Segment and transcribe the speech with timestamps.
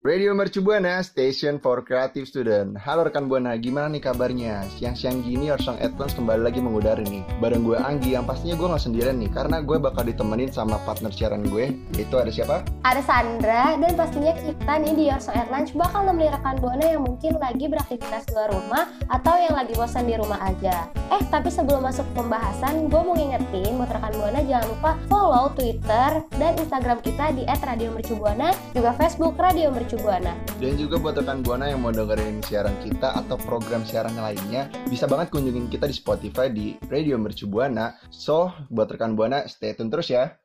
[0.00, 2.72] Radio Mercu Buana, Station for Creative Student.
[2.80, 4.64] Halo rekan Buana, gimana nih kabarnya?
[4.80, 7.20] Siang-siang gini Orsong Advance kembali lagi mengudara nih.
[7.36, 11.12] Bareng gue Anggi, yang pastinya gue gak sendirian nih, karena gue bakal ditemenin sama partner
[11.12, 12.64] siaran gue, yaitu ada siapa?
[12.80, 17.36] Ada Sandra, dan pastinya kita nih di Orsong Lunch bakal nemenin rekan Buana yang mungkin
[17.36, 20.88] lagi beraktivitas luar rumah atau yang lagi bosan di rumah aja.
[21.12, 26.24] Eh, tapi sebelum masuk pembahasan, gue mau ngingetin buat rekan Buana jangan lupa follow Twitter
[26.40, 30.36] dan Instagram kita di @radiomercubuana, juga Facebook Radio Mercu Buana.
[30.62, 35.08] Dan juga buat rekan Buana yang mau dengerin siaran kita atau program siaran lainnya, bisa
[35.10, 37.96] banget kunjungin kita di Spotify di Radio Mercu Buana.
[38.12, 40.36] So, buat rekan Buana, stay tune terus ya.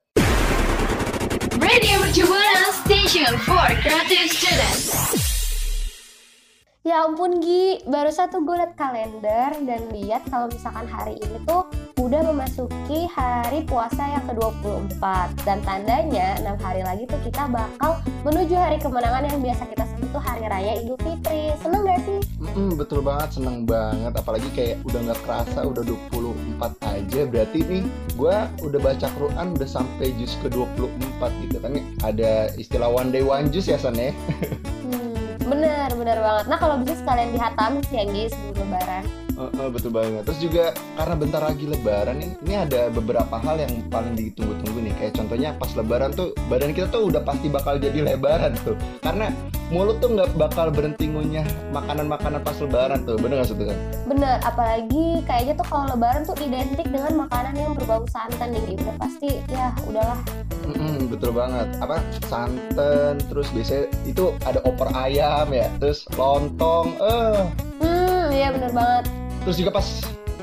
[1.62, 5.34] Radio Mercubuana Station for Creative Students.
[6.86, 11.66] Ya ampun Gi, barusan tuh gue liat kalender dan lihat kalau misalkan hari ini tuh
[11.97, 15.02] udah memasuki hari puasa yang ke-24
[15.50, 20.14] dan tandanya 6 hari lagi tuh kita bakal menuju hari kemenangan yang biasa kita sebut
[20.14, 21.58] tuh hari raya Idul Fitri.
[21.58, 22.22] Seneng gak sih?
[22.53, 24.14] Mm, betul banget, seneng banget.
[24.14, 27.22] Apalagi kayak udah nggak kerasa, udah 24 aja.
[27.25, 27.83] Berarti nih,
[28.14, 31.81] gue udah baca Quran udah sampai juz ke-24 gitu kan.
[32.05, 34.14] Ada istilah one day one juz ya, San ya?
[35.46, 36.46] Hmm, bener, bener banget.
[36.50, 39.06] Nah kalau bisa sekalian dihatam sih ya Gi sebelum lebaran.
[39.36, 40.26] Uh, uh, betul banget.
[40.26, 40.66] Terus juga
[40.96, 44.94] karena bentar lagi Lebaran nih, ini ada beberapa hal yang paling ditunggu-tunggu nih.
[44.96, 48.80] Kayak contohnya pas Lebaran tuh badan kita tuh udah pasti bakal jadi lebaran tuh.
[49.04, 49.30] Karena
[49.70, 53.20] mulut tuh nggak bakal berhenti ngunyah makanan-makanan pas Lebaran tuh.
[53.20, 53.78] Bener nggak sih kan?
[54.08, 58.80] Bener, apalagi kayaknya tuh kalau lebaran tuh identik dengan makanan yang berbau santan nih.
[58.82, 60.45] Udah pasti ya udahlah.
[60.66, 61.67] Mm-mm, betul banget.
[61.77, 66.98] Apa santan, terus biasanya itu ada opor ayam ya, terus lontong.
[66.98, 67.42] Eh,
[67.76, 69.05] Hmm, iya bener banget.
[69.43, 69.87] terus juga pas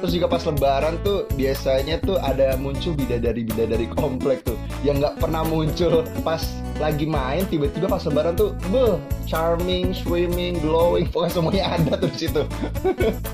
[0.02, 5.14] terus juga pas lebaran tuh biasanya tuh ada muncul bidadari bidadari komplek tuh yang nggak
[5.22, 6.42] pernah muncul pas
[6.82, 8.98] lagi main tiba-tiba pas lebaran tuh beh
[9.30, 12.42] charming swimming glowing pokoknya semuanya ada tuh situ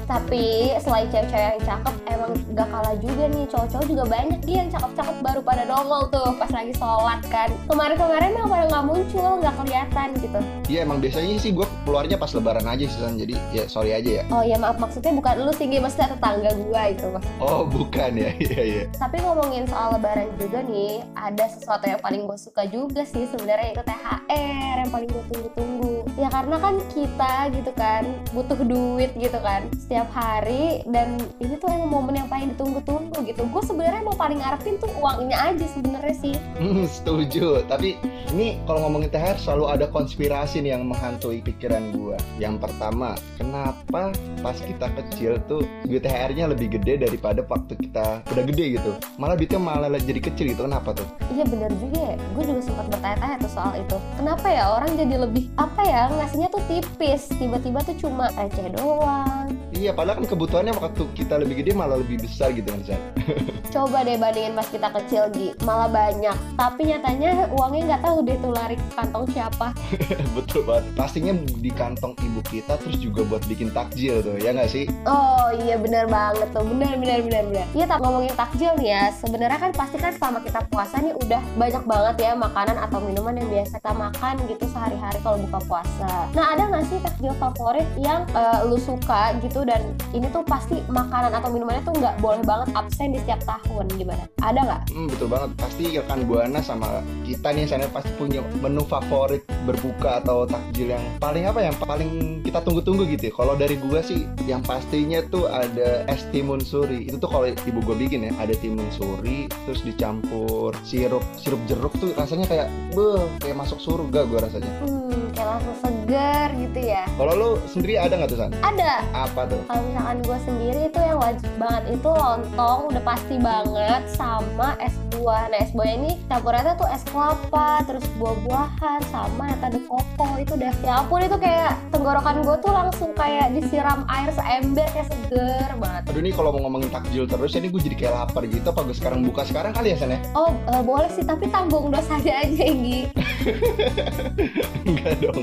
[0.05, 4.71] Tapi selain cewek-cewek yang cakep, emang gak kalah juga nih cowok-cowok juga banyak dia yang
[4.73, 7.49] cakep-cakep baru pada nongol tuh pas lagi sholat kan.
[7.69, 10.41] Kemarin-kemarin emang pada nggak muncul, nggak kelihatan gitu.
[10.69, 14.25] Iya emang biasanya sih gue keluarnya pas lebaran aja sih jadi ya sorry aja ya
[14.29, 17.25] Oh ya maaf maksudnya bukan lu tinggi maksudnya tetangga gua itu mas.
[17.39, 22.27] oh bukan ya iya iya Tapi ngomongin soal lebaran juga nih, ada sesuatu yang paling
[22.27, 25.95] gue suka juga sih sebenarnya itu THR yang paling gue tunggu-tunggu.
[26.19, 28.03] Ya karena kan kita gitu kan
[28.35, 33.45] butuh duit gitu kan setiap hari dan ini tuh emang momen yang paling ditunggu-tunggu gitu.
[33.53, 36.35] Gue sebenarnya mau paling ngarepin tuh uang ini aja sebenarnya sih.
[36.57, 37.63] Hmm, setuju.
[37.69, 38.01] Tapi
[38.33, 42.17] ini kalau ngomongin THR selalu ada konspirasi nih yang menghantui pikiran gua.
[42.37, 44.13] Yang pertama, kenapa
[44.45, 48.91] pas kita kecil tuh duit THR-nya lebih gede daripada waktu kita udah gede gitu?
[49.17, 50.65] Malah duitnya malah jadi kecil gitu.
[50.65, 51.09] Kenapa tuh?
[51.33, 53.97] Iya bener juga ya, gue juga sempat bertanya-tanya tuh soal itu.
[54.17, 59.58] Kenapa ya orang jadi lebih apa ya ngasihnya tuh tipis, tiba-tiba tuh cuma receh doang.
[59.79, 62.99] Iya, padahal kan kebutuhannya waktu kita lebih gede malah lebih besar gitu kan, San.
[63.75, 66.35] Coba deh bandingin pas kita kecil Gi, malah banyak.
[66.59, 69.71] Tapi nyatanya uangnya nggak tahu deh tuh lari ke kantong siapa.
[70.37, 70.85] Betul banget.
[70.99, 74.91] Pastinya di kantong ibu kita terus juga buat bikin takjil tuh, ya nggak sih?
[75.07, 77.67] Oh iya bener banget tuh, bener bener bener bener.
[77.71, 81.41] Iya tak ngomongin takjil nih ya, sebenarnya kan pasti kan selama kita puasa nih udah
[81.55, 86.27] banyak banget ya makanan atau minuman yang biasa kita makan gitu sehari-hari kalau buka puasa.
[86.35, 90.81] Nah ada nggak sih takjil favorit yang eh, lu suka gitu dan ini tuh pasti
[90.89, 94.25] makanan atau minumannya tuh nggak boleh banget absen di setiap tahun gimana?
[94.41, 94.81] Ada nggak?
[94.97, 95.51] Hmm, betul banget.
[95.61, 101.05] Pasti rekan Buana sama kita nih sana pasti punya menu favorit berbuka atau takjil yang
[101.21, 103.29] paling apa yang paling kita tunggu-tunggu gitu.
[103.29, 103.33] ya.
[103.37, 107.05] Kalau dari gua sih yang pastinya tuh ada es timun suri.
[107.05, 111.93] Itu tuh kalau ibu gua bikin ya, ada timun suri terus dicampur sirup sirup jeruk
[112.01, 114.73] tuh rasanya kayak beh kayak masuk surga gua rasanya.
[114.81, 117.07] Hmm, kayak langsung segar gitu ya.
[117.15, 118.51] Kalau lu sendiri ada nggak tuh San?
[118.59, 119.07] Ada.
[119.15, 119.63] Apa tuh?
[119.71, 124.99] Kalau misalkan gue sendiri itu yang wajib banget itu lontong udah pasti banget sama es
[125.15, 125.47] buah.
[125.55, 130.59] Nah es buahnya ini campurannya tuh es kelapa, terus buah-buahan sama nata de coco itu
[130.59, 135.71] udah ya ampun itu kayak tenggorokan gue tuh langsung kayak disiram air seember kayak seger
[135.79, 136.03] banget.
[136.11, 138.67] Aduh nih kalau mau ngomongin takjil terus ini gue jadi kayak lapar gitu.
[138.67, 140.19] Apa gue sekarang buka sekarang kali ya San ya?
[140.35, 143.01] Oh eh, boleh sih tapi tanggung dosanya aja Gi.
[144.89, 145.28] Enggak dong.
[145.29, 145.35] よ。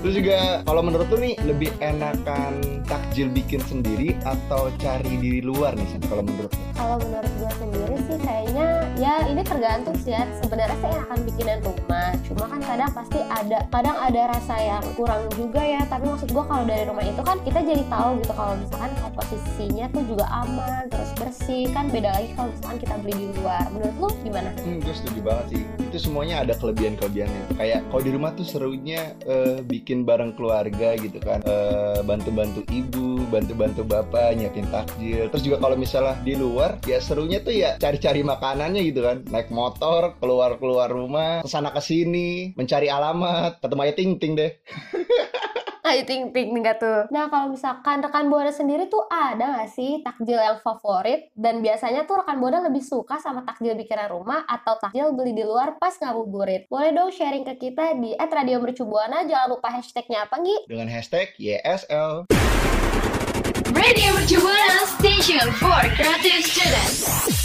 [0.00, 2.56] Terus juga kalau menurut lu nih lebih enakan
[2.88, 5.88] takjil bikin sendiri atau cari di luar nih?
[6.08, 6.64] Kalau menurut lu?
[6.72, 8.66] Kalau menurut gue sendiri sih kayaknya
[8.96, 13.58] ya ini tergantung sih ya sebenarnya saya akan bikinin rumah cuma kan kadang pasti ada
[13.72, 17.36] kadang ada rasa yang kurang juga ya tapi maksud gue kalau dari rumah itu kan
[17.40, 22.28] kita jadi tahu gitu kalau misalkan komposisinya tuh juga aman terus bersih kan beda lagi
[22.36, 24.50] kalau misalkan kita beli di luar menurut lu gimana?
[24.60, 25.62] Hmm, gue setuju banget sih.
[25.90, 27.42] Itu semuanya ada kelebihan-kelebihannya.
[27.58, 31.42] Kayak kalau di rumah tuh serunya eh, bikin bareng keluarga gitu kan.
[31.42, 35.26] Eh, bantu-bantu ibu, bantu-bantu bapak nyiapin takjil.
[35.30, 39.26] Terus juga kalau misalnya di luar, ya serunya tuh ya cari-cari makanannya gitu kan.
[39.26, 44.52] Naik motor, keluar-keluar rumah, ke sana ke sini, mencari alamat, ketemu aja ting-ting deh.
[45.90, 47.10] Ayo ting ting nggak tuh.
[47.10, 52.06] Nah kalau misalkan rekan buana sendiri tuh ada nggak sih takjil yang favorit dan biasanya
[52.06, 55.90] tuh rekan buana lebih suka sama takjil bikinan rumah atau takjil beli di luar pas
[55.98, 56.70] ngabuburit.
[56.70, 59.26] Boleh dong sharing ke kita di @radiomercubuana.
[59.26, 60.70] Jangan lupa hashtagnya apa Gi?
[60.70, 62.30] Dengan hashtag YSL.
[63.74, 67.39] Radio Mercubuana Station for Creative Students.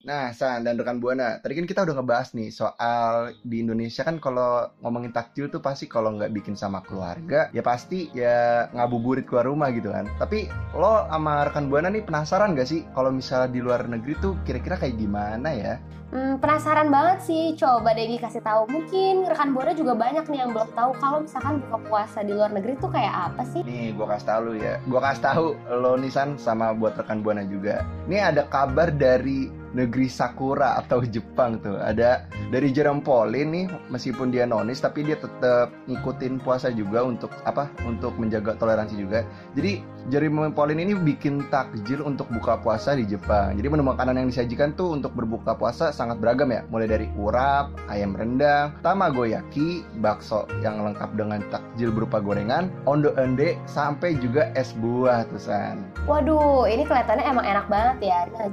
[0.00, 4.16] Nah, San dan rekan Buana, tadi kan kita udah ngebahas nih soal di Indonesia kan
[4.16, 9.44] kalau ngomongin takjil tuh pasti kalau nggak bikin sama keluarga, ya pasti ya ngabuburit keluar
[9.44, 10.08] rumah gitu kan.
[10.16, 14.40] Tapi lo sama rekan Buana nih penasaran gak sih kalau misalnya di luar negeri tuh
[14.48, 15.76] kira-kira kayak gimana ya?
[16.10, 17.54] Hmm, penasaran banget sih.
[17.54, 18.66] Coba Degi kasih tahu.
[18.66, 22.50] Mungkin rekan buana juga banyak nih yang belum tahu kalau misalkan buka puasa di luar
[22.50, 23.62] negeri tuh kayak apa sih?
[23.62, 24.82] Nih, gua kasih tahu lu ya.
[24.90, 27.86] Gua kasih tahu lo Nisan sama buat rekan Buana juga.
[28.10, 31.78] Ini ada kabar dari negeri Sakura atau Jepang tuh.
[31.78, 37.30] Ada dari Jerome Pauline nih, meskipun dia nonis tapi dia tetap ngikutin puasa juga untuk
[37.46, 37.70] apa?
[37.86, 39.22] Untuk menjaga toleransi juga.
[39.54, 43.54] Jadi Jerome Pauline ini bikin takjil untuk buka puasa di Jepang.
[43.54, 46.64] Jadi menu makanan yang disajikan tuh untuk berbuka puasa sangat beragam ya.
[46.72, 53.60] Mulai dari urap, ayam rendang, tamagoyaki, bakso yang lengkap dengan takjil berupa gorengan, ondo ende,
[53.68, 55.84] sampai juga es buah tuh San.
[56.08, 58.20] Waduh, ini kelihatannya emang enak banget ya.
[58.34, 58.48] Nah,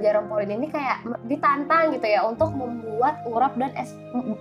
[0.00, 3.92] dalam polin ini kayak ditantang gitu ya untuk membuat urap dan es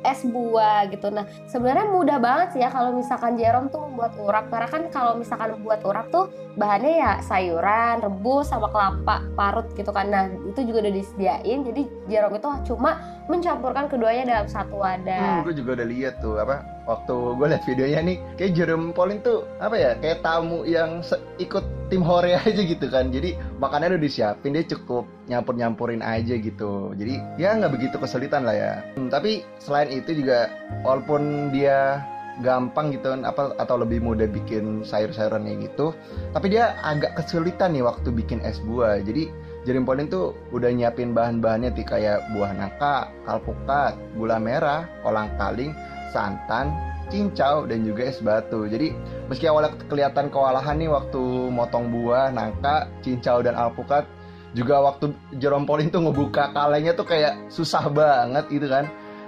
[0.04, 1.12] es buah gitu.
[1.12, 5.20] Nah, sebenarnya mudah banget sih ya kalau misalkan Jerome tuh membuat urap karena kan kalau
[5.20, 10.08] misalkan buat urap tuh bahannya ya sayuran, rebus sama kelapa parut gitu kan.
[10.08, 11.60] Nah, itu juga udah disediain.
[11.68, 15.42] Jadi Jerome itu cuma mencampurkan keduanya dalam satu wadah.
[15.42, 19.22] Hmm, gue juga udah lihat tuh apa waktu gue lihat videonya nih kayak Jerome Pauline
[19.26, 21.02] tuh apa ya kayak tamu yang
[21.42, 23.10] ikut tim hore aja gitu kan.
[23.10, 26.94] Jadi makanannya udah disiapin dia cukup nyampur nyampurin aja gitu.
[26.98, 28.74] Jadi ya nggak begitu kesulitan lah ya.
[28.98, 30.50] Hmm, tapi selain itu juga
[30.86, 32.02] walaupun dia
[32.44, 35.96] gampang gitu apa atau lebih mudah bikin sayur-sayurannya gitu
[36.36, 39.00] tapi dia agak kesulitan nih waktu bikin es buah.
[39.00, 39.32] Jadi
[39.66, 45.74] Jerome Pauline tuh udah nyiapin bahan-bahannya tuh kayak buah nangka, alpukat, gula merah, kolang kaling,
[46.14, 46.70] santan,
[47.10, 48.70] cincau dan juga es batu.
[48.70, 48.94] Jadi
[49.26, 54.06] meski awalnya kelihatan kewalahan nih waktu motong buah, nangka, cincau dan alpukat,
[54.54, 58.86] juga waktu Jerome Pauline tuh ngebuka kalengnya tuh kayak susah banget gitu kan.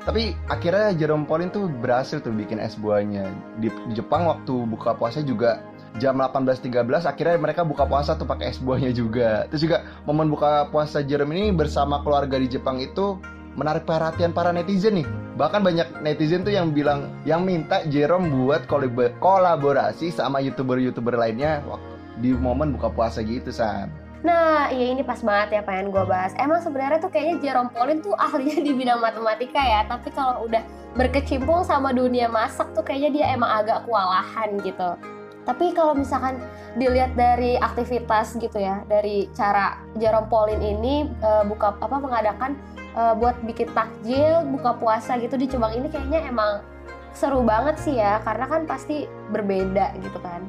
[0.07, 3.27] Tapi akhirnya Jerome Pauline tuh berhasil tuh bikin es buahnya.
[3.59, 5.59] Di Jepang waktu buka puasa juga
[5.97, 6.69] jam 18.13
[7.05, 9.45] akhirnya mereka buka puasa tuh pakai es buahnya juga.
[9.49, 13.17] Terus juga momen buka puasa Jerome ini bersama keluarga di Jepang itu
[13.57, 15.07] menarik perhatian para netizen nih.
[15.37, 21.65] Bahkan banyak netizen tuh yang bilang yang minta Jerome buat kolab- kolaborasi sama youtuber-youtuber lainnya
[22.21, 23.89] di momen buka puasa gitu san.
[24.25, 26.33] Nah, iya ini pas banget ya pengen gue bahas.
[26.41, 30.65] Emang sebenarnya tuh kayaknya Jerome Pauline tuh ahlinya di bidang matematika ya, tapi kalau udah
[30.97, 34.89] berkecimpung sama dunia masak tuh kayaknya dia emang agak kewalahan gitu.
[35.47, 36.43] Tapi kalau misalkan
[36.75, 42.59] dilihat dari aktivitas gitu ya, dari cara Jerome Pauline ini eh, buka apa mengadakan
[42.93, 46.59] eh, buat bikin takjil, buka puasa gitu di Jepang ini kayaknya emang
[47.15, 50.43] seru banget sih ya, karena kan pasti berbeda gitu kan.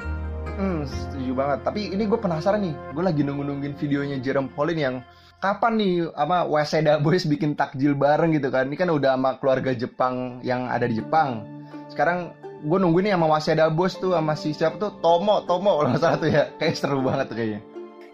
[0.58, 1.58] Hmm, setuju banget.
[1.62, 2.74] Tapi ini gue penasaran nih.
[2.90, 4.96] Gue lagi nunggu-nungguin videonya Jerome Pauline yang
[5.38, 8.66] kapan nih sama Waseda Boys bikin takjil bareng gitu kan.
[8.66, 11.46] Ini kan udah sama keluarga Jepang yang ada di Jepang.
[11.86, 15.94] Sekarang gue nunggu nih sama Waseda Boys tuh sama si siapa tuh Tomo, Tomo kalau
[15.98, 16.50] salah tuh ya.
[16.58, 17.60] Kayak seru banget tuh kayaknya.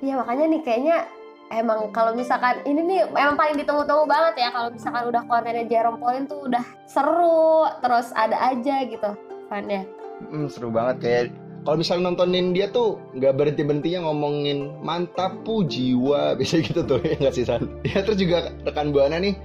[0.04, 0.96] Iya makanya nih kayaknya
[1.52, 6.00] emang kalau misalkan ini nih emang paling ditunggu-tunggu banget ya kalau misalkan udah kontennya Jerome
[6.00, 9.10] Pauline tuh udah seru terus ada aja gitu
[9.48, 9.88] fannya.
[10.28, 11.24] Hmm, seru banget kayak
[11.64, 17.00] kalau misalnya nontonin dia tuh nggak berhenti berhentinya ngomongin mantap pu jiwa bisa gitu tuh
[17.00, 17.64] ya nggak sih San?
[17.88, 19.36] Ya terus juga rekan buana nih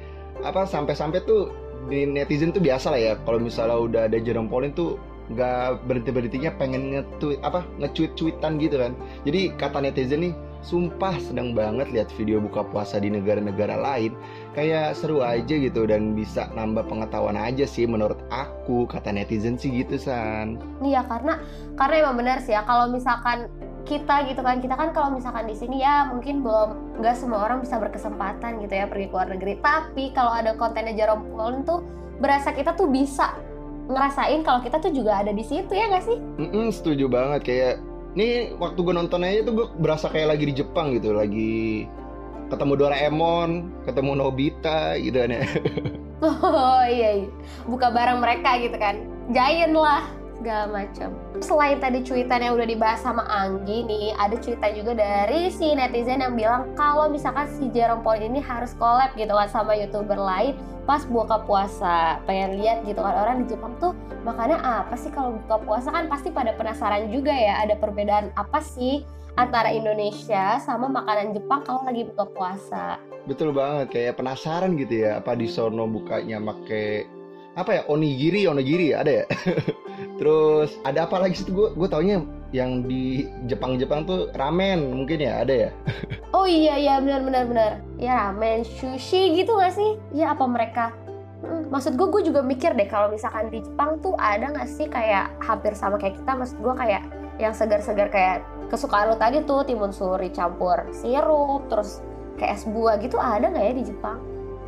[0.44, 1.52] apa sampai-sampai tuh
[1.88, 6.10] di netizen tuh biasa lah ya kalau misalnya udah ada Jerome Pauline tuh nggak berhenti
[6.10, 8.98] berhentinya pengen nge-tweet apa nge-tweet-tweetan gitu kan.
[9.24, 14.12] Jadi kata netizen nih sumpah sedang banget lihat video buka puasa di negara-negara lain
[14.52, 19.72] kayak seru aja gitu dan bisa nambah pengetahuan aja sih menurut aku kata netizen sih
[19.72, 21.40] gitu san Iya karena
[21.80, 23.48] karena emang benar sih ya kalau misalkan
[23.90, 24.62] kita gitu kan.
[24.62, 28.74] Kita kan kalau misalkan di sini ya mungkin belum nggak semua orang bisa berkesempatan gitu
[28.78, 29.54] ya pergi ke luar negeri.
[29.58, 31.82] Tapi kalau ada kontennya Jerome Pauline tuh
[32.22, 33.34] berasa kita tuh bisa
[33.90, 36.18] ngerasain kalau kita tuh juga ada di situ ya nggak sih?
[36.38, 37.42] Mm-mm, setuju banget.
[37.42, 37.74] Kayak
[38.14, 41.90] nih waktu gue nonton aja tuh gue berasa kayak lagi di Jepang gitu lagi
[42.50, 43.50] ketemu Doraemon
[43.86, 45.44] ketemu Nobita gitu kan ya.
[46.20, 47.32] Oh iya, iya.
[47.64, 49.08] Buka barang mereka gitu kan.
[49.32, 51.12] Giant lah segala macam.
[51.44, 56.24] Selain tadi cuitan yang udah dibahas sama Anggi nih, ada cerita juga dari si netizen
[56.24, 60.56] yang bilang kalau misalkan si Jerome Paul ini harus collab gitu kan sama youtuber lain
[60.88, 62.24] pas buka puasa.
[62.24, 63.92] Pengen lihat gitu kan orang di Jepang tuh
[64.24, 68.64] makannya apa sih kalau buka puasa kan pasti pada penasaran juga ya ada perbedaan apa
[68.64, 69.04] sih
[69.38, 72.98] antara Indonesia sama makanan Jepang kalau lagi buka puasa.
[73.28, 77.06] Betul banget kayak penasaran gitu ya apa di sono bukanya make
[77.60, 79.26] apa ya onigiri onigiri ada ya
[80.20, 85.22] terus ada apa lagi sih gue gue taunya yang di Jepang Jepang tuh ramen mungkin
[85.22, 85.46] ya?
[85.46, 85.72] Ada ya?
[86.30, 87.72] Oh iya iya benar benar benar.
[87.98, 89.98] Ya ramen sushi gitu gak sih?
[90.14, 90.94] Ya apa mereka?
[91.40, 94.92] Hmm, maksud gue gue juga mikir deh kalau misalkan di Jepang tuh ada nggak sih
[94.92, 96.32] kayak hampir sama kayak kita?
[96.36, 97.04] Maksud gue kayak
[97.40, 102.04] yang segar-segar kayak kesukaan lo tadi tuh timun suri campur sirup terus
[102.38, 104.20] kayak es buah gitu ada nggak ya di Jepang?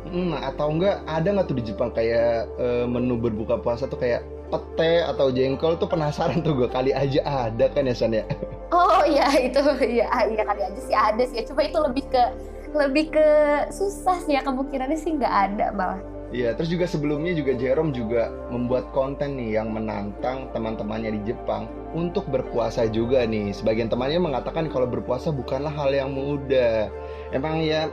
[0.02, 4.26] Hmm, atau enggak ada nggak tuh di Jepang kayak eh, menu berbuka puasa tuh kayak
[4.52, 8.28] pete atau jengkol tuh penasaran tuh gue kali aja ada kan ya San ya
[8.72, 12.24] Oh iya itu ya iya kali aja sih ada sih cuma itu lebih ke
[12.72, 13.28] lebih ke
[13.68, 16.00] susah sih ya kemungkinannya sih nggak ada malah.
[16.32, 21.68] Iya, terus juga sebelumnya juga Jerome juga membuat konten nih yang menantang teman-temannya di Jepang
[21.92, 23.52] untuk berpuasa juga nih.
[23.52, 26.88] Sebagian temannya mengatakan kalau berpuasa bukanlah hal yang mudah.
[27.36, 27.92] Emang ya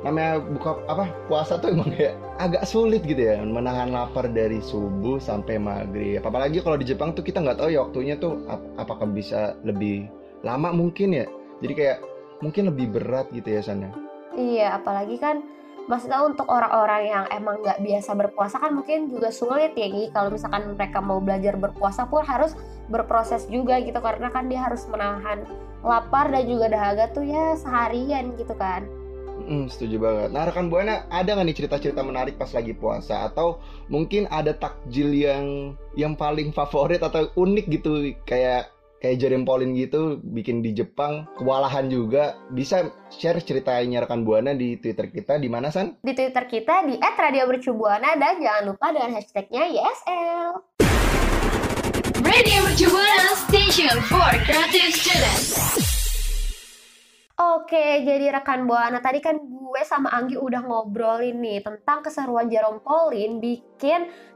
[0.00, 5.20] namanya buka apa puasa tuh emang ya agak sulit gitu ya menahan lapar dari subuh
[5.20, 6.24] sampai maghrib.
[6.24, 10.08] Apalagi kalau di Jepang tuh kita nggak tahu ya waktunya tuh ap- apakah bisa lebih
[10.40, 11.26] lama mungkin ya.
[11.60, 11.98] Jadi kayak
[12.40, 13.92] mungkin lebih berat gitu ya San ya.
[14.32, 15.44] Iya apalagi kan
[15.84, 20.32] maksudnya untuk orang-orang yang emang nggak biasa berpuasa kan mungkin juga sulit ya Gi kalau
[20.32, 22.56] misalkan mereka mau belajar berpuasa pun harus
[22.88, 25.44] berproses juga gitu karena kan dia harus menahan
[25.84, 28.88] lapar dan juga dahaga tuh ya seharian gitu kan.
[29.50, 30.30] Hmm, setuju banget.
[30.30, 33.58] Nah, rekan Buana ada nggak nih cerita-cerita menarik pas lagi puasa atau
[33.90, 38.70] mungkin ada takjil yang yang paling favorit atau unik gitu kayak
[39.02, 44.78] kayak Jerem Pauline gitu bikin di Jepang kewalahan juga bisa share ceritanya rekan Buana di
[44.78, 45.98] Twitter kita di mana San?
[45.98, 50.48] Di Twitter kita di @radiomercubuana dan jangan lupa dengan hashtagnya YSL.
[52.22, 55.89] Radio Mercubuana Station for Creative Students.
[57.40, 62.84] Oke, jadi rekan Buana tadi kan gue sama Anggi udah ngobrolin nih tentang keseruan Jerome
[62.84, 63.69] Pauline bikin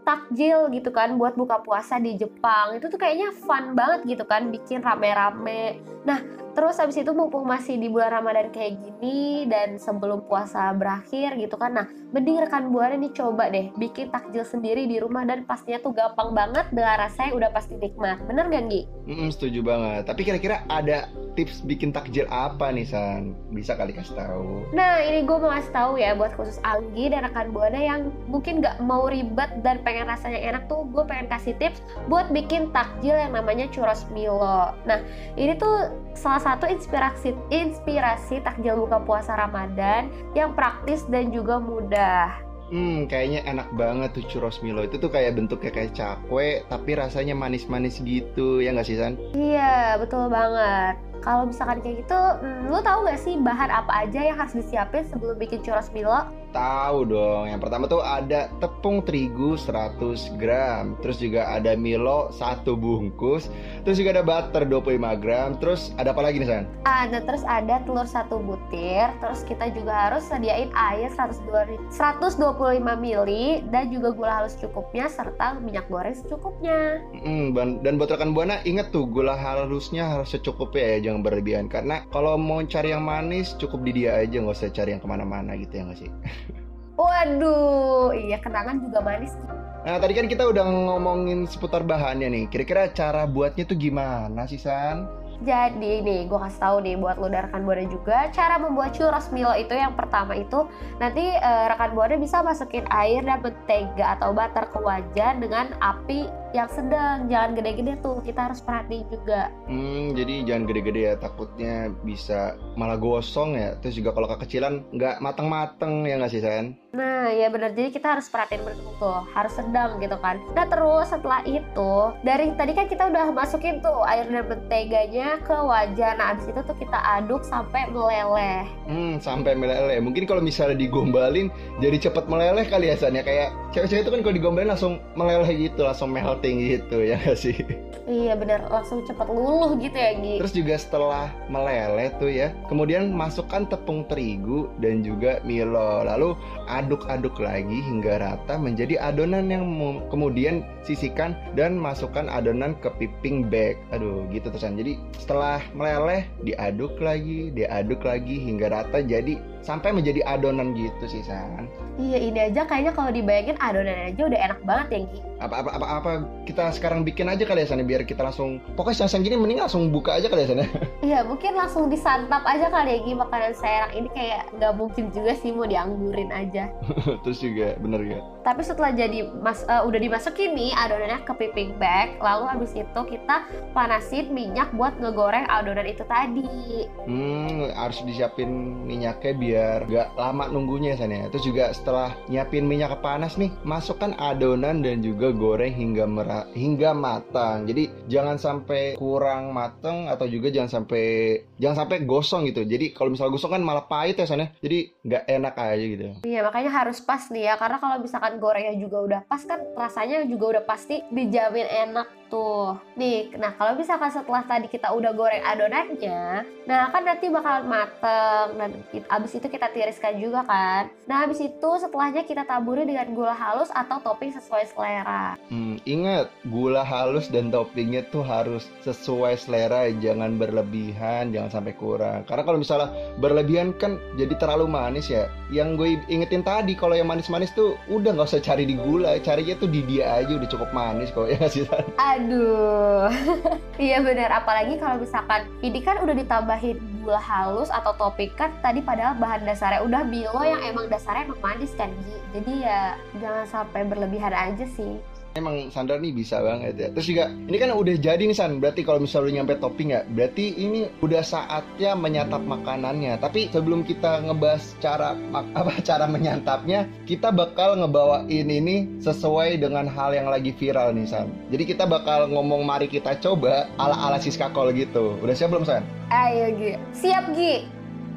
[0.05, 2.77] takjil gitu kan buat buka puasa di Jepang.
[2.77, 5.81] Itu tuh kayaknya fun banget gitu kan bikin rame-rame.
[6.05, 6.21] Nah,
[6.53, 11.57] terus habis itu mumpung masih di bulan Ramadan kayak gini dan sebelum puasa berakhir gitu
[11.57, 11.73] kan.
[11.73, 15.97] Nah, mending rekan Buana nih coba deh bikin takjil sendiri di rumah dan pastinya tuh
[15.97, 18.21] gampang banget dengan rasa yang udah pasti nikmat.
[18.29, 18.83] Bener gak, Gi?
[19.09, 20.03] Hmm, setuju banget.
[20.05, 23.33] Tapi kira-kira ada tips bikin takjil apa nih San?
[23.49, 24.69] Bisa kali kasih tahu.
[24.77, 28.61] Nah, ini gue mau kasih tahu ya buat khusus Anggi dan rekan Buana yang mungkin
[28.61, 33.15] nggak mau ribet dan pengen rasanya enak tuh, gue pengen kasih tips buat bikin takjil
[33.15, 34.73] yang namanya churros Milo.
[34.87, 34.99] Nah,
[35.35, 42.45] ini tuh salah satu inspirasi inspirasi takjil buka puasa Ramadan yang praktis dan juga mudah.
[42.73, 47.37] Hmm, kayaknya enak banget tuh churros Milo itu tuh kayak bentuknya kayak cakwe tapi rasanya
[47.37, 49.21] manis-manis gitu ya nggak sih San?
[49.37, 50.97] Iya, betul banget.
[51.25, 55.09] Kalau misalkan kayak gitu, hmm, lu tahu nggak sih bahan apa aja yang harus disiapin
[55.09, 56.29] sebelum bikin churros Milo?
[56.53, 57.51] Tahu dong.
[57.51, 59.99] Yang pertama tuh ada tepung terigu 100
[60.39, 63.49] gram, terus juga ada Milo satu bungkus,
[63.83, 66.65] terus juga ada butter 25 gram, terus ada apa lagi nih San?
[66.87, 73.31] Ada terus ada telur satu butir, terus kita juga harus sediain air 102 125 ml
[73.73, 77.01] dan juga gula halus cukupnya serta minyak goreng secukupnya.
[77.25, 81.67] Hmm, ban- dan buat rekan buana inget tuh gula halusnya harus secukupnya ya, jangan berlebihan.
[81.71, 85.07] Karena kalau mau cari yang manis cukup di dia aja, nggak usah cari yang ke
[85.07, 86.11] mana-mana gitu ya nggak sih?
[86.99, 89.39] Waduh, iya kenangan juga manis.
[89.87, 92.45] Nah tadi kan kita udah ngomongin seputar bahannya nih.
[92.51, 95.07] Kira-kira cara buatnya tuh gimana sih San?
[95.43, 99.29] Jadi nih, gue kasih tahu nih buat lo dan rekan buana juga cara membuat churros
[99.35, 100.71] Milo itu yang pertama itu
[101.03, 106.31] nanti eh, rekan buana bisa masukin air dan mentega atau butter ke wajan dengan api
[106.55, 108.23] yang sedang, jangan gede-gede tuh.
[108.23, 109.51] Kita harus perhatiin juga.
[109.67, 113.75] Hmm, jadi jangan gede-gede ya, takutnya bisa malah gosong ya.
[113.83, 116.79] Terus juga kalau kekecilan nggak mateng-mateng ya nggak sih San?
[116.95, 117.75] Nah, ya benar.
[117.75, 120.39] Jadi kita harus perhatiin betul, harus sedang gitu kan.
[120.55, 121.93] Nah, terus setelah itu,
[122.23, 126.23] dari tadi kan kita udah masukin tuh air dan menteganya ke wajan.
[126.23, 128.63] Nah, abis itu tuh kita aduk sampai meleleh.
[128.87, 129.99] Hmm, sampai meleleh.
[129.99, 131.51] Mungkin kalau misalnya digombalin
[131.83, 135.51] jadi cepet meleleh kali ya San ya kayak cewek-cewek itu kan kalau digombalin langsung meleleh
[135.51, 137.57] gitu, langsung melting gitu ya nggak sih.
[138.05, 140.37] Iya bener, langsung cepet luluh gitu ya Gi.
[140.45, 146.05] Terus juga setelah meleleh tuh ya, kemudian masukkan tepung terigu dan juga Milo.
[146.05, 146.37] Lalu
[146.69, 153.49] aduk-aduk lagi hingga rata menjadi adonan yang mu- kemudian sisihkan dan masukkan adonan ke piping
[153.49, 153.81] bag.
[153.97, 154.77] Aduh, gitu terusan.
[154.77, 161.25] Jadi setelah meleleh diaduk lagi, diaduk lagi hingga rata jadi sampai menjadi adonan gitu sih
[161.25, 161.73] San.
[161.97, 165.21] Iya ini aja kayaknya kalau dibayangin adonan aja udah enak banget ya Gi.
[165.41, 166.11] Apa apa apa, apa
[166.45, 169.65] kita sekarang bikin aja kali ya San ya, biar kita langsung pokoknya siang-siang gini mending
[169.65, 170.69] langsung buka aja kali ya San ya.
[171.15, 175.33] Iya mungkin langsung disantap aja kali ya Gi makanan saya ini kayak nggak mungkin juga
[175.39, 176.69] sih mau dianggurin aja.
[177.25, 178.21] Terus juga bener ya.
[178.45, 183.01] Tapi setelah jadi mas eh, udah dimasukin nih adonannya ke piping bag, lalu habis itu
[183.09, 186.85] kita panasin minyak buat ngegoreng adonan itu tadi.
[187.09, 191.33] Hmm, harus disiapin minyaknya biar gak lama nunggunya San ya.
[191.33, 196.93] Terus juga setelah nyiapin minyak panas nih, masukkan adonan dan juga goreng hingga merah hingga
[196.93, 197.65] matang.
[197.65, 202.61] Jadi jangan sampai kurang matang atau juga jangan sampai jangan sampai gosong gitu.
[202.61, 204.53] Jadi kalau misalnya gosong kan malah pahit ya San ya.
[204.61, 206.05] Jadi nggak enak aja gitu.
[206.29, 210.25] Iya makanya harus pas nih ya karena kalau misalkan gorengnya juga udah pas kan rasanya
[210.27, 212.75] juga udah pasti dijamin enak tuh.
[212.99, 218.59] Nih, nah kalau misalkan setelah tadi kita udah goreng adonannya, nah kan nanti bakalan mateng
[218.59, 218.71] dan
[219.07, 220.91] abis itu kita tiriskan juga kan.
[221.07, 225.39] Nah abis itu setelahnya kita taburi dengan gula halus atau topping sesuai selera.
[225.47, 232.27] Hmm, ingat gula halus dan toppingnya tuh harus sesuai selera, jangan berlebihan, jangan sampai kurang.
[232.27, 232.91] Karena kalau misalnya
[233.23, 235.31] berlebihan kan jadi terlalu manis ya.
[235.55, 239.55] Yang gue ingetin tadi kalau yang manis-manis tuh udah nggak usah cari di gula, carinya
[239.61, 241.63] tuh di dia aja udah cukup manis kok ya sih.
[241.69, 241.85] San?
[242.25, 243.13] Aduh,
[243.85, 244.33] iya benar.
[244.33, 249.45] Apalagi kalau misalkan ini kan udah ditambahin gula halus atau topping kan tadi padahal bahan
[249.45, 252.17] dasarnya udah Milo yang emang dasarnya emang manis kan Gi.
[252.33, 254.97] Jadi ya jangan sampai berlebihan aja sih.
[255.35, 256.89] Emang Sandra nih bisa banget ya.
[256.95, 258.63] Terus juga ini kan udah jadi nih San.
[258.63, 263.19] Berarti kalau misalnya udah nyampe topping ya, berarti ini udah saatnya menyantap makanannya.
[263.19, 270.15] Tapi sebelum kita ngebahas cara apa cara menyantapnya, kita bakal ngebawain ini sesuai dengan hal
[270.15, 271.27] yang lagi viral nih San.
[271.51, 275.19] Jadi kita bakal ngomong mari kita coba ala-ala Siska Kol gitu.
[275.19, 275.83] Udah siap belum San?
[276.15, 276.79] Ayo Gi.
[276.95, 277.67] Siap Gi.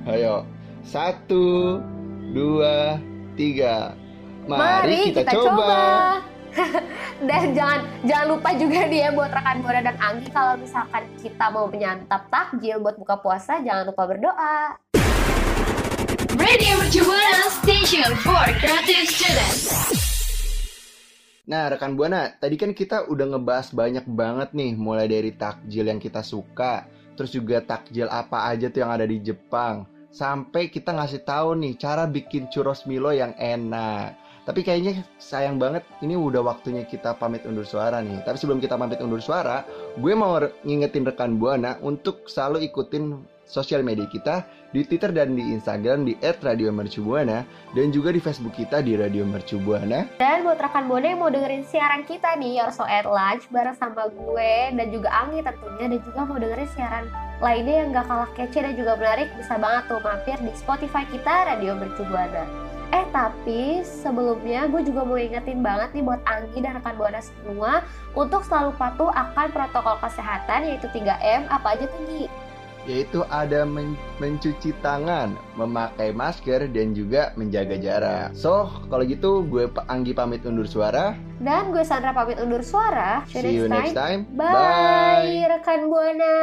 [0.05, 0.45] Ayo.
[0.85, 1.81] Satu,
[2.29, 3.01] dua,
[3.33, 3.97] tiga.
[4.45, 6.36] Mari, kita, coba.
[7.27, 11.45] Dan jangan jangan lupa juga nih ya buat rekan Bora dan Anggi kalau misalkan kita
[11.53, 14.57] mau menyantap takjil buat buka puasa jangan lupa berdoa.
[16.37, 19.61] Radio Mercubuana Station for Creative Students.
[21.47, 25.95] Nah, rekan Buana, tadi kan kita udah ngebahas banyak banget nih, mulai dari takjil yang
[25.95, 26.83] kita suka,
[27.15, 31.79] terus juga takjil apa aja tuh yang ada di Jepang, sampai kita ngasih tahu nih
[31.79, 34.26] cara bikin churros Milo yang enak.
[34.47, 38.23] Tapi kayaknya sayang banget ini udah waktunya kita pamit undur suara nih.
[38.23, 39.67] Tapi sebelum kita pamit undur suara,
[39.99, 45.55] gue mau ngingetin rekan Buana untuk selalu ikutin sosial media kita di Twitter dan di
[45.55, 50.07] Instagram di @radiomercubuana dan juga di Facebook kita di Radio Mercubuana.
[50.19, 53.75] Dan buat rekan Buana yang mau dengerin siaran kita nih Your So at Lunch bareng
[53.75, 57.03] sama gue dan juga Anggi tentunya dan juga mau dengerin siaran
[57.37, 61.47] lainnya yang gak kalah kece dan juga menarik bisa banget tuh mampir di Spotify kita
[61.47, 62.66] Radio Mercubuana.
[62.95, 67.83] Eh tapi sebelumnya gue juga mau ingetin banget nih buat Anggi dan rekan Buana semua
[68.15, 72.25] untuk selalu patuh akan protokol kesehatan yaitu 3M apa aja tuh Gi?
[72.87, 78.31] yaitu ada men- mencuci tangan, memakai masker, dan juga menjaga jarak.
[78.31, 81.13] So, kalau gitu gue Anggi pamit undur suara.
[81.43, 83.27] Dan gue Sandra pamit undur suara.
[83.27, 84.25] See you next time.
[84.33, 86.33] Bye, rekan Buana.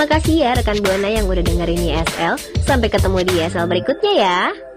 [0.00, 2.40] Makasih ya rekan Buana yang udah dengerin YSL.
[2.64, 4.69] Sampai ketemu di YSL berikutnya ya.